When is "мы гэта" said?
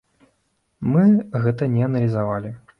0.95-1.71